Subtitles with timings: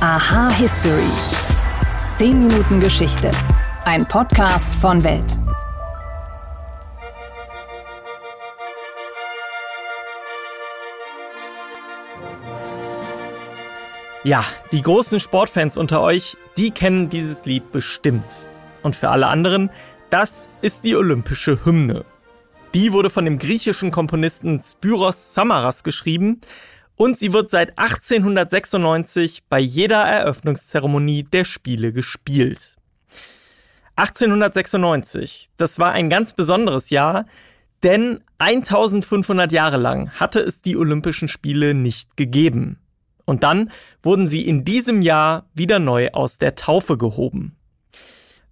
[0.00, 1.08] Aha History.
[2.18, 3.30] 10 Minuten Geschichte.
[3.86, 5.24] Ein Podcast von Welt.
[14.22, 18.48] Ja, die großen Sportfans unter euch, die kennen dieses Lied bestimmt.
[18.82, 19.70] Und für alle anderen,
[20.10, 22.04] das ist die olympische Hymne.
[22.74, 26.42] Die wurde von dem griechischen Komponisten Spyros Samaras geschrieben
[26.96, 32.76] und sie wird seit 1896 bei jeder Eröffnungszeremonie der Spiele gespielt.
[33.96, 37.26] 1896, das war ein ganz besonderes Jahr,
[37.82, 42.78] denn 1500 Jahre lang hatte es die Olympischen Spiele nicht gegeben.
[43.24, 43.70] Und dann
[44.02, 47.56] wurden sie in diesem Jahr wieder neu aus der Taufe gehoben.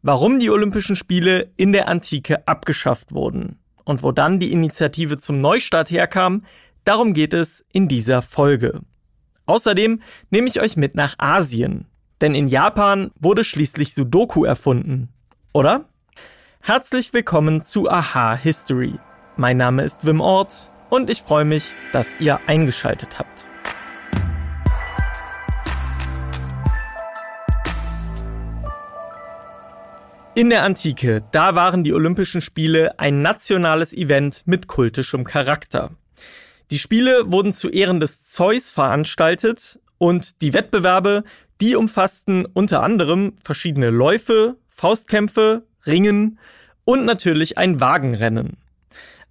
[0.03, 5.41] Warum die Olympischen Spiele in der Antike abgeschafft wurden und wo dann die Initiative zum
[5.41, 6.45] Neustart herkam,
[6.85, 8.83] Darum geht es in dieser Folge.
[9.47, 11.87] Außerdem nehme ich euch mit nach Asien,
[12.21, 15.09] denn in Japan wurde schließlich Sudoku erfunden,
[15.55, 15.89] oder?
[16.61, 18.93] Herzlich willkommen zu Aha History.
[19.39, 23.31] Mein Name ist Wim Ort und ich freue mich, dass ihr eingeschaltet habt.
[30.35, 35.93] In der Antike, da waren die Olympischen Spiele ein nationales Event mit kultischem Charakter.
[36.71, 41.25] Die Spiele wurden zu Ehren des Zeus veranstaltet und die Wettbewerbe,
[41.61, 46.39] die umfassten unter anderem verschiedene Läufe, Faustkämpfe, Ringen
[46.85, 48.57] und natürlich ein Wagenrennen.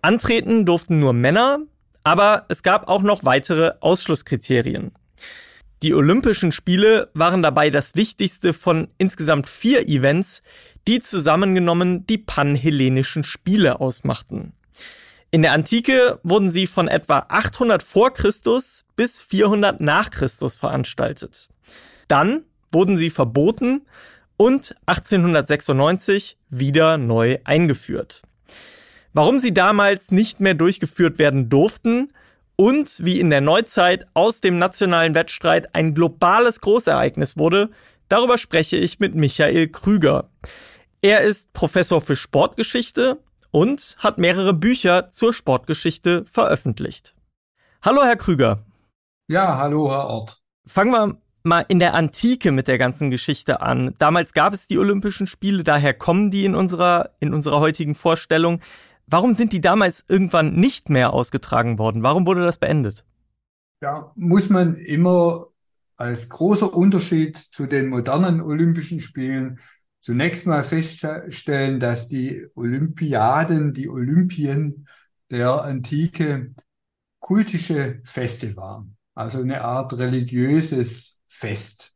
[0.01, 1.59] Antreten durften nur Männer,
[2.03, 4.91] aber es gab auch noch weitere Ausschlusskriterien.
[5.81, 10.41] Die Olympischen Spiele waren dabei das wichtigste von insgesamt vier Events,
[10.87, 14.53] die zusammengenommen die panhellenischen Spiele ausmachten.
[15.33, 21.49] In der Antike wurden sie von etwa 800 vor Christus bis 400 nach Christus veranstaltet.
[22.07, 23.81] Dann wurden sie verboten
[24.37, 28.21] und 1896 wieder neu eingeführt.
[29.13, 32.13] Warum sie damals nicht mehr durchgeführt werden durften
[32.55, 37.71] und wie in der Neuzeit aus dem nationalen Wettstreit ein globales Großereignis wurde,
[38.07, 40.29] darüber spreche ich mit Michael Krüger.
[41.01, 43.17] Er ist Professor für Sportgeschichte
[43.53, 47.15] und hat mehrere Bücher zur Sportgeschichte veröffentlicht.
[47.83, 48.65] Hallo, Herr Krüger.
[49.27, 50.41] Ja, hallo, Herr Ort.
[50.65, 53.93] Fangen wir mal in der Antike mit der ganzen Geschichte an.
[53.99, 58.59] Damals gab es die Olympischen Spiele, daher kommen die in unserer, in unserer heutigen Vorstellung.
[59.05, 62.01] Warum sind die damals irgendwann nicht mehr ausgetragen worden?
[62.01, 63.05] Warum wurde das beendet?
[63.83, 65.45] Ja, muss man immer
[65.95, 69.59] als großer Unterschied zu den modernen Olympischen Spielen
[70.03, 74.85] zunächst mal feststellen, dass die Olympiaden, die Olympien
[75.31, 76.53] der Antike
[77.19, 78.97] kultische Feste waren.
[79.15, 81.93] Also eine Art religiöses Fest,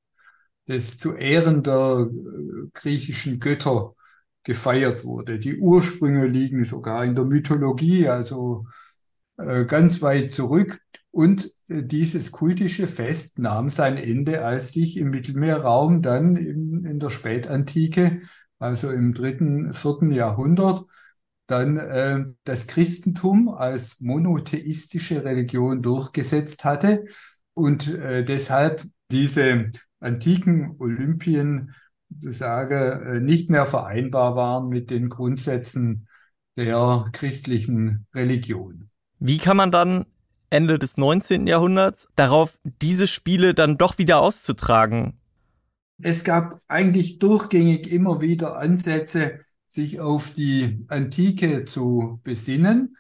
[0.67, 3.94] das zu Ehren der äh, griechischen Götter
[4.44, 5.38] gefeiert wurde.
[5.38, 8.66] Die Ursprünge liegen sogar in der Mythologie, also
[9.35, 10.79] äh, ganz weit zurück.
[11.12, 17.09] Und dieses kultische Fest nahm sein Ende, als sich im Mittelmeerraum dann in, in der
[17.09, 18.22] Spätantike,
[18.59, 20.85] also im dritten, vierten Jahrhundert,
[21.47, 27.05] dann äh, das Christentum als monotheistische Religion durchgesetzt hatte
[27.53, 31.73] und äh, deshalb diese antiken Olympien
[32.19, 36.07] sage, äh, nicht mehr vereinbar waren mit den Grundsätzen
[36.57, 38.89] der christlichen Religion.
[39.19, 40.05] Wie kann man dann
[40.50, 41.47] Ende des 19.
[41.47, 45.19] Jahrhunderts darauf, diese Spiele dann doch wieder auszutragen?
[46.00, 52.96] Es gab eigentlich durchgängig immer wieder Ansätze, sich auf die Antike zu besinnen,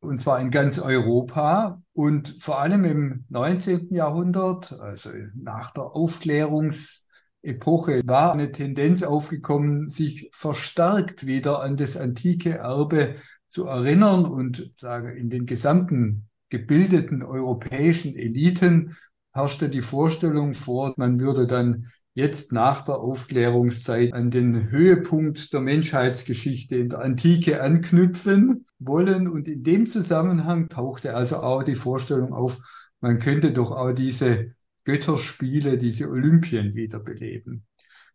[0.00, 3.92] und zwar in ganz Europa und vor allem im 19.
[3.92, 12.58] Jahrhundert, also nach der Aufklärungsepoche, war eine Tendenz aufgekommen, sich verstärkt wieder an das antike
[12.58, 13.16] Erbe
[13.48, 18.96] zu erinnern und sage in den gesamten gebildeten europäischen Eliten
[19.32, 25.60] herrschte die Vorstellung vor, man würde dann jetzt nach der Aufklärungszeit an den Höhepunkt der
[25.60, 29.28] Menschheitsgeschichte in der Antike anknüpfen wollen.
[29.28, 32.58] Und in dem Zusammenhang tauchte also auch die Vorstellung auf,
[33.00, 34.52] man könnte doch auch diese
[34.84, 37.64] Götterspiele, diese Olympien wiederbeleben.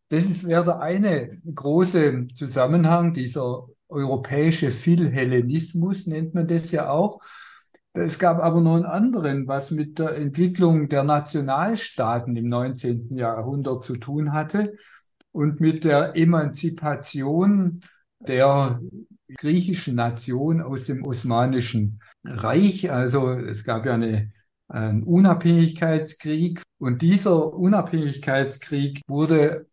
[0.09, 7.21] Das ist, wäre der eine große Zusammenhang, dieser europäische Philhellenismus nennt man das ja auch.
[7.93, 13.15] Es gab aber noch einen anderen, was mit der Entwicklung der Nationalstaaten im 19.
[13.15, 14.73] Jahrhundert zu tun hatte
[15.31, 17.79] und mit der Emanzipation
[18.19, 18.79] der
[19.37, 22.91] griechischen Nation aus dem Osmanischen Reich.
[22.91, 24.31] Also es gab ja eine
[24.73, 26.61] ein Unabhängigkeitskrieg.
[26.79, 29.67] Und dieser Unabhängigkeitskrieg wurde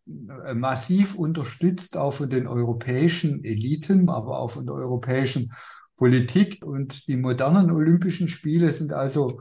[0.45, 5.51] äh, massiv unterstützt, auch von den europäischen Eliten, aber auch von der europäischen
[5.97, 6.63] Politik.
[6.65, 9.39] Und die modernen Olympischen Spiele sind also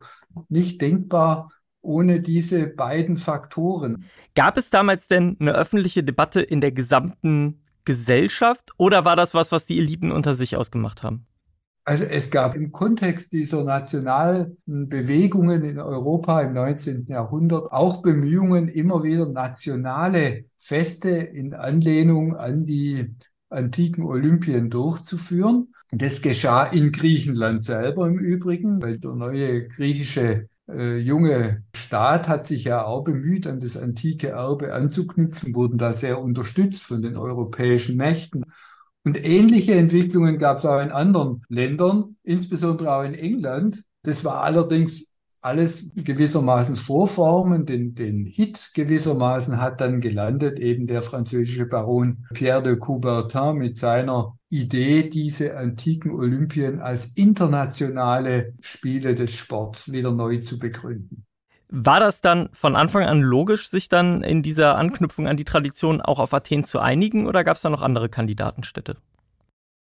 [0.49, 1.49] nicht denkbar
[1.83, 4.05] ohne diese beiden Faktoren.
[4.35, 9.53] Gab es damals denn eine öffentliche Debatte in der gesamten Gesellschaft oder war das was,
[9.53, 11.27] was die Eliten unter sich ausgemacht haben?
[11.85, 17.07] Also es gab im Kontext dieser nationalen Bewegungen in Europa im 19.
[17.09, 23.17] Jahrhundert auch Bemühungen, immer wieder nationale Feste in Anlehnung an die
[23.51, 25.69] antiken Olympien durchzuführen.
[25.91, 32.47] Das geschah in Griechenland selber im Übrigen, weil der neue griechische äh, junge Staat hat
[32.47, 37.17] sich ja auch bemüht, an das antike Erbe anzuknüpfen, wurden da sehr unterstützt von den
[37.17, 38.45] europäischen Mächten.
[39.05, 43.83] Und ähnliche Entwicklungen gab es auch in anderen Ländern, insbesondere auch in England.
[44.03, 45.10] Das war allerdings
[45.41, 52.63] alles gewissermaßen Vorformen, den, den Hit gewissermaßen hat dann gelandet eben der französische Baron Pierre
[52.63, 60.39] de Coubertin mit seiner Idee, diese antiken Olympien als internationale Spiele des Sports wieder neu
[60.39, 61.25] zu begründen.
[61.73, 66.01] War das dann von Anfang an logisch, sich dann in dieser Anknüpfung an die Tradition
[66.01, 68.97] auch auf Athen zu einigen oder gab es da noch andere Kandidatenstädte?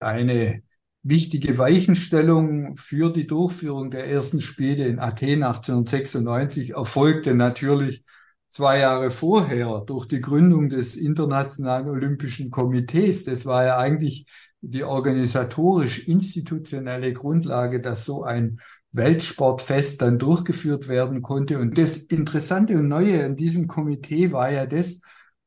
[0.00, 0.62] Eine
[1.08, 8.05] wichtige Weichenstellung für die Durchführung der ersten Spiele in Athen 1896 erfolgte natürlich
[8.49, 13.25] zwei Jahre vorher durch die Gründung des Internationalen Olympischen Komitees.
[13.25, 14.26] Das war ja eigentlich
[14.60, 18.58] die organisatorisch-institutionelle Grundlage, dass so ein
[18.93, 21.58] Weltsportfest dann durchgeführt werden konnte.
[21.58, 25.00] Und das Interessante und Neue an diesem Komitee war ja das,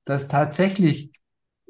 [0.05, 1.11] dass tatsächlich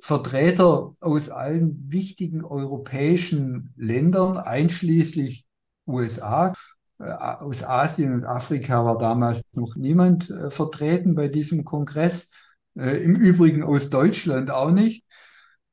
[0.01, 5.45] Vertreter aus allen wichtigen europäischen Ländern, einschließlich
[5.85, 6.53] USA,
[6.97, 12.31] äh, aus Asien und Afrika war damals noch niemand äh, vertreten bei diesem Kongress.
[12.75, 15.05] Äh, Im Übrigen aus Deutschland auch nicht.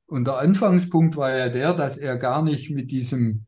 [0.07, 3.47] Und der Anfangspunkt war ja der, dass er gar nicht mit diesem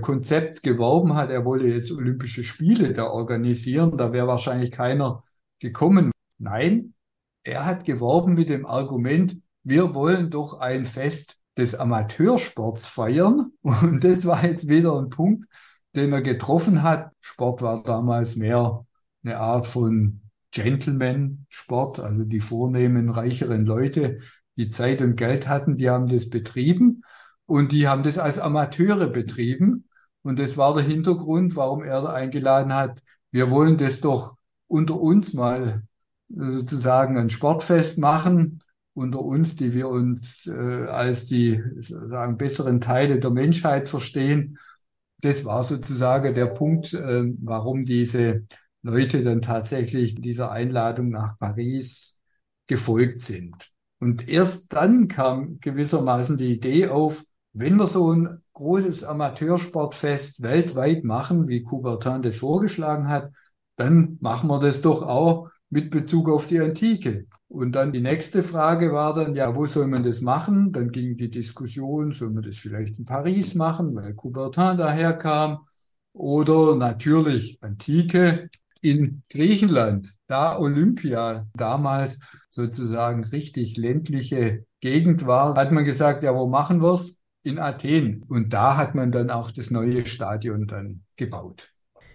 [0.00, 5.24] Konzept geworben hat, er wolle jetzt Olympische Spiele da organisieren, da wäre wahrscheinlich keiner
[5.58, 6.12] gekommen.
[6.38, 6.94] Nein,
[7.42, 13.52] er hat geworben mit dem Argument, wir wollen doch ein Fest des Amateursports feiern.
[13.62, 15.44] Und das war jetzt wieder ein Punkt,
[15.94, 17.10] den er getroffen hat.
[17.20, 18.84] Sport war damals mehr
[19.24, 20.20] eine Art von
[20.52, 24.18] Gentleman-Sport, also die vornehmen, reicheren Leute,
[24.56, 27.02] die Zeit und Geld hatten, die haben das betrieben.
[27.46, 29.88] Und die haben das als Amateure betrieben.
[30.22, 33.00] Und das war der Hintergrund, warum er eingeladen hat.
[33.30, 34.36] Wir wollen das doch
[34.68, 35.82] unter uns mal
[36.28, 38.60] sozusagen ein Sportfest machen,
[38.94, 44.58] unter uns, die wir uns äh, als die sozusagen besseren Teile der Menschheit verstehen.
[45.20, 48.46] Das war sozusagen der Punkt, äh, warum diese
[48.82, 52.20] Leute dann tatsächlich dieser Einladung nach Paris
[52.66, 53.72] gefolgt sind.
[54.00, 61.04] Und erst dann kam gewissermaßen die Idee auf, wenn wir so ein großes Amateursportfest weltweit
[61.04, 63.32] machen, wie Coubertin das vorgeschlagen hat,
[63.76, 67.26] dann machen wir das doch auch mit Bezug auf die Antike.
[67.52, 70.72] Und dann die nächste Frage war dann, ja, wo soll man das machen?
[70.72, 75.58] Dann ging die Diskussion, soll man das vielleicht in Paris machen, weil Coubertin daherkam?
[76.14, 78.48] Oder natürlich Antike
[78.80, 86.46] in Griechenland, da Olympia damals sozusagen richtig ländliche Gegend war, hat man gesagt, ja, wo
[86.46, 87.22] machen wir's?
[87.42, 88.24] in Athen.
[88.28, 91.68] Und da hat man dann auch das neue Stadion dann gebaut.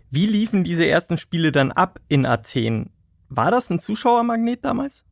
[0.10, 2.92] Wie liefen diese ersten Spiele dann ab in Athen?
[3.30, 5.04] War das ein Zuschauermagnet damals?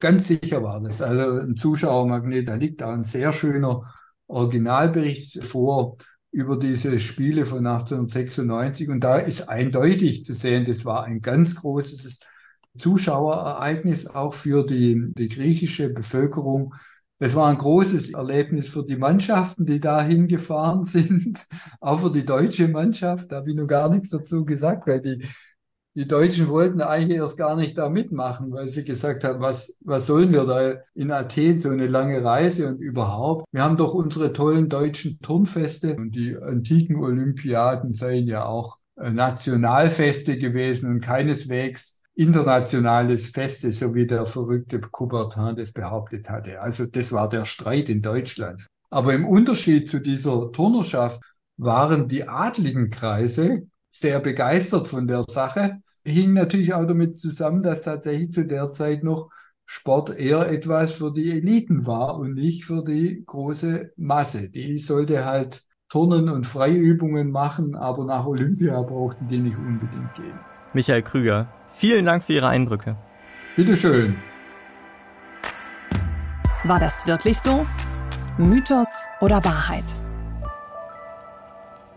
[0.00, 1.02] Ganz sicher war das.
[1.02, 3.82] Also ein Zuschauermagnet, da liegt auch ein sehr schöner
[4.28, 5.96] Originalbericht vor
[6.32, 8.88] über diese Spiele von 1896.
[8.88, 12.20] Und da ist eindeutig zu sehen, das war ein ganz großes
[12.78, 16.74] Zuschauerereignis auch für die, die griechische Bevölkerung.
[17.18, 21.46] Es war ein großes Erlebnis für die Mannschaften, die da hingefahren sind,
[21.80, 23.30] auch für die deutsche Mannschaft.
[23.32, 25.22] Da habe ich noch gar nichts dazu gesagt, weil die,
[25.94, 30.06] die Deutschen wollten eigentlich erst gar nicht da mitmachen, weil sie gesagt haben, was, was
[30.06, 33.44] sollen wir da in Athen, so eine lange Reise und überhaupt.
[33.50, 39.10] Wir haben doch unsere tollen deutschen Turnfeste und die antiken Olympiaden seien ja auch äh,
[39.10, 46.60] Nationalfeste gewesen und keineswegs internationales Feste, so wie der verrückte Coubertin das behauptet hatte.
[46.60, 48.66] Also das war der Streit in Deutschland.
[48.90, 51.20] Aber im Unterschied zu dieser Turnerschaft
[51.56, 55.78] waren die adligen Kreise sehr begeistert von der Sache.
[56.04, 59.30] Hing natürlich auch damit zusammen, dass tatsächlich zu der Zeit noch
[59.66, 64.50] Sport eher etwas für die Eliten war und nicht für die große Masse.
[64.50, 70.38] Die sollte halt Turnen und Freiübungen machen, aber nach Olympia brauchten die nicht unbedingt gehen.
[70.72, 72.96] Michael Krüger, vielen Dank für Ihre Eindrücke.
[73.56, 74.16] Bitteschön.
[76.64, 77.66] War das wirklich so?
[78.38, 79.84] Mythos oder Wahrheit?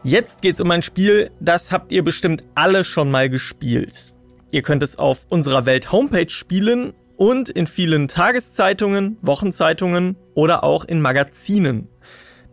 [0.05, 4.13] Jetzt geht's um ein Spiel, das habt ihr bestimmt alle schon mal gespielt.
[4.51, 10.83] Ihr könnt es auf unserer Welt Homepage spielen und in vielen Tageszeitungen, Wochenzeitungen oder auch
[10.83, 11.87] in Magazinen.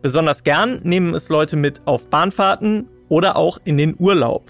[0.01, 4.49] Besonders gern nehmen es Leute mit auf Bahnfahrten oder auch in den Urlaub.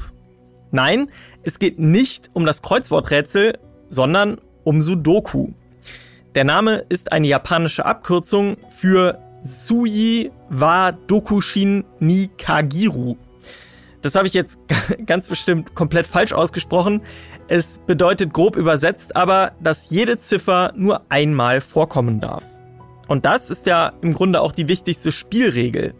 [0.69, 1.09] Nein,
[1.41, 3.57] es geht nicht um das Kreuzworträtsel,
[3.89, 5.49] sondern um Sudoku.
[6.35, 13.15] Der Name ist eine japanische Abkürzung für Suyi wa Dokushin ni Kagiru.
[14.01, 14.59] Das habe ich jetzt
[15.05, 17.01] ganz bestimmt komplett falsch ausgesprochen.
[17.47, 22.43] Es bedeutet grob übersetzt aber, dass jede Ziffer nur einmal vorkommen darf.
[23.07, 25.93] Und das ist ja im Grunde auch die wichtigste Spielregel.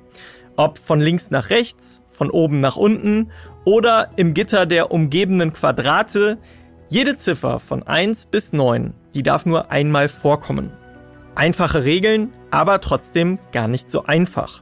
[0.58, 3.32] Ob von links nach rechts, von oben nach unten
[3.66, 6.38] oder im Gitter der umgebenden Quadrate,
[6.90, 10.72] jede Ziffer von 1 bis 9, die darf nur einmal vorkommen.
[11.36, 14.62] Einfache Regeln, aber trotzdem gar nicht so einfach.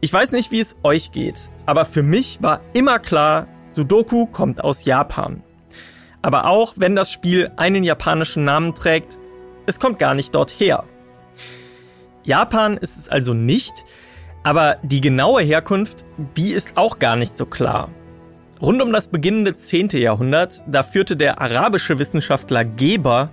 [0.00, 4.62] Ich weiß nicht, wie es euch geht, aber für mich war immer klar, Sudoku kommt
[4.62, 5.42] aus Japan.
[6.22, 9.18] Aber auch wenn das Spiel einen japanischen Namen trägt,
[9.66, 10.84] es kommt gar nicht dort her.
[12.24, 13.72] Japan ist es also nicht,
[14.42, 16.04] aber die genaue Herkunft,
[16.36, 17.90] die ist auch gar nicht so klar.
[18.60, 19.88] Rund um das beginnende 10.
[19.90, 23.30] Jahrhundert, da führte der arabische Wissenschaftler Geber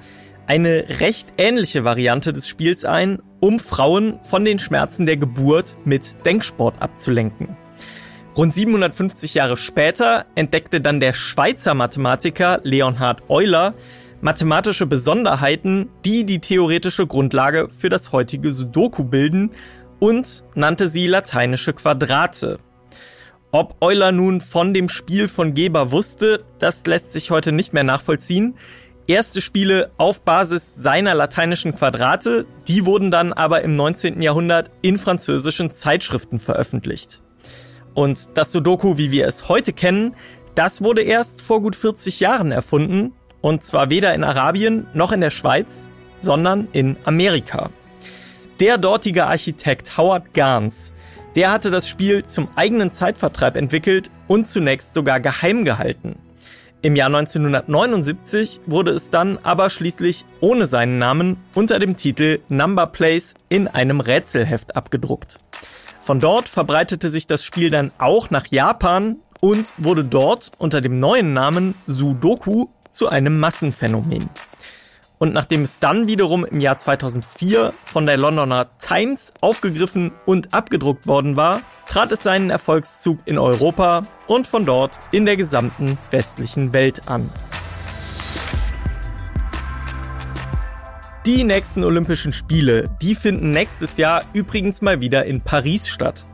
[0.48, 6.26] eine recht ähnliche Variante des Spiels ein, um Frauen von den Schmerzen der Geburt mit
[6.26, 7.56] Denksport abzulenken.
[8.36, 13.74] Rund 750 Jahre später entdeckte dann der Schweizer Mathematiker Leonhard Euler
[14.22, 19.52] mathematische Besonderheiten, die die theoretische Grundlage für das heutige Sudoku bilden
[20.00, 22.60] und nannte sie lateinische Quadrate.
[23.52, 27.84] Ob Euler nun von dem Spiel von Geber wusste, das lässt sich heute nicht mehr
[27.84, 28.56] nachvollziehen.
[29.08, 34.22] Erste Spiele auf Basis seiner lateinischen Quadrate, die wurden dann aber im 19.
[34.22, 37.22] Jahrhundert in französischen Zeitschriften veröffentlicht.
[37.94, 40.14] Und das Sudoku, wie wir es heute kennen,
[40.56, 45.22] das wurde erst vor gut 40 Jahren erfunden und zwar weder in Arabien noch in
[45.22, 45.88] der Schweiz,
[46.20, 47.70] sondern in Amerika.
[48.60, 50.92] Der dortige Architekt Howard Garns,
[51.38, 56.18] der hatte das Spiel zum eigenen Zeitvertreib entwickelt und zunächst sogar geheim gehalten.
[56.88, 62.88] Im Jahr 1979 wurde es dann aber schließlich ohne seinen Namen unter dem Titel Number
[62.88, 65.38] Place in einem Rätselheft abgedruckt.
[66.00, 71.02] Von dort verbreitete sich das Spiel dann auch nach Japan und wurde dort unter dem
[71.02, 74.30] neuen Namen Sudoku zu einem Massenphänomen.
[75.20, 81.08] Und nachdem es dann wiederum im Jahr 2004 von der Londoner Times aufgegriffen und abgedruckt
[81.08, 86.74] worden war, trat es seinen Erfolgszug in Europa und von dort in der gesamten westlichen
[86.74, 87.32] Welt an.
[91.26, 96.26] Die nächsten Olympischen Spiele, die finden nächstes Jahr übrigens mal wieder in Paris statt.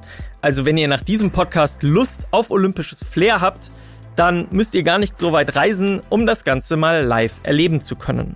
[0.42, 3.72] Also wenn ihr nach diesem Podcast Lust auf olympisches Flair habt,
[4.16, 7.96] dann müsst ihr gar nicht so weit reisen, um das Ganze mal live erleben zu
[7.96, 8.36] können.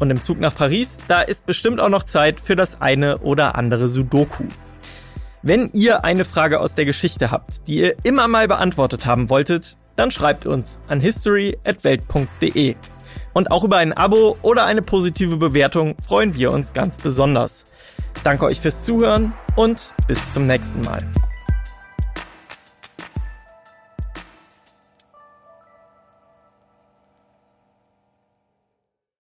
[0.00, 3.54] Und im Zug nach Paris, da ist bestimmt auch noch Zeit für das eine oder
[3.54, 4.44] andere Sudoku.
[5.42, 9.76] Wenn ihr eine Frage aus der Geschichte habt, die ihr immer mal beantwortet haben wolltet,
[9.96, 12.76] dann schreibt uns an history@welt.de.
[13.32, 17.66] Und auch über ein Abo oder eine positive Bewertung freuen wir uns ganz besonders.
[18.24, 21.00] Danke euch fürs Zuhören und bis zum nächsten Mal.